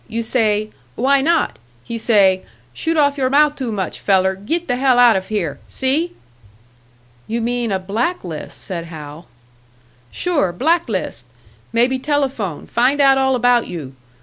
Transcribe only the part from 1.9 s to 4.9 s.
say, 'Shoot off your mouth too much, feller. Git the